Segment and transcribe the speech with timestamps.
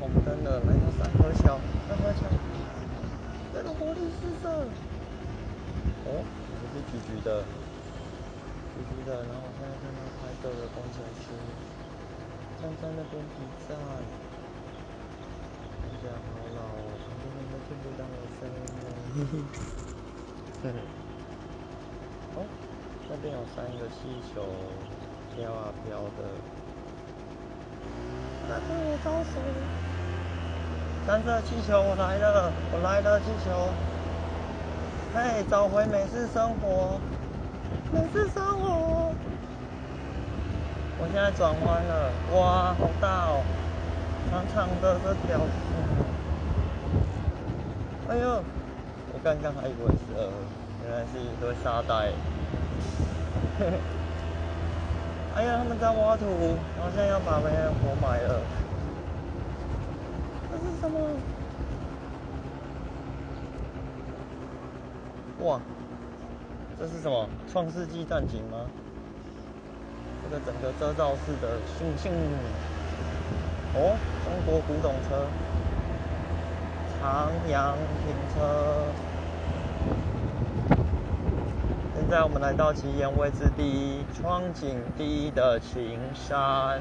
[0.00, 2.26] 红灯了，来到三河桥，三河桥，
[3.54, 4.66] 这个活力四射。
[6.06, 7.44] 哦，这是橘橘的，
[8.74, 11.30] 橘橘的，然后我现在看到拍摄的工程师
[12.60, 13.74] 站在那边比赛，
[15.80, 16.26] 看起来好
[16.56, 18.86] 老哦，旁边人都听不到我声音了。
[22.36, 22.38] 哦，
[23.08, 23.98] 那边有三个气
[24.34, 24.42] 球
[25.34, 26.20] 飘啊飘的。
[28.48, 29.38] 在对我招手，
[31.06, 33.68] 蓝色气球，我来了，我来了，气球。
[35.14, 36.98] 嘿，找回美式生活，
[37.92, 39.12] 美式生活。
[40.98, 43.44] 我现在转弯了，哇，好大哦，
[44.30, 45.38] 长长的这条。
[48.08, 48.42] 哎呦，
[49.12, 50.24] 我刚刚还以为是呃，
[50.86, 52.12] 原来是一堆沙袋。
[55.38, 56.26] 哎呀，他们在挖土，
[56.80, 58.40] 好像要把别人活埋了。
[60.50, 60.98] 这是什么？
[65.46, 65.60] 哇，
[66.76, 67.28] 这是什么？
[67.46, 68.66] 创世纪战警吗？
[70.24, 72.12] 这个整个遮罩式的星星。
[73.74, 75.24] 哦，中国古董车，
[77.00, 78.87] 长阳停车。
[82.08, 86.80] 现在我们来到奇岩位置第一、窗景第一的晴山，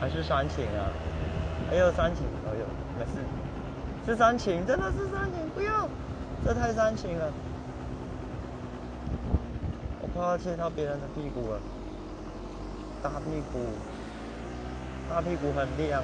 [0.00, 0.88] 还是山晴啊？
[1.68, 2.64] 还有山晴，哎呦，
[2.98, 3.20] 没事，
[4.06, 5.86] 是山晴，真的是山晴，不要，
[6.42, 7.30] 这太山晴了，
[10.00, 11.60] 我快要切到别人的屁股了，
[13.02, 13.58] 大屁股，
[15.10, 16.02] 大屁股很亮。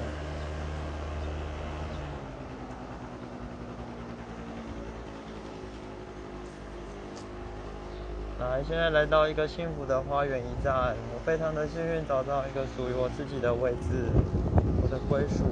[8.39, 14.11] 来，现在来到一个幸福的花园驿站，我非常的幸运找到一个属于我自己的位置，
[14.79, 15.43] 我的归属。